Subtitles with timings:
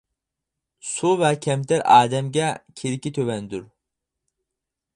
[0.91, 2.47] سۇ ۋە كەمتەر ئادەمگە
[2.81, 3.65] كېرىكى تۆۋەندۇر.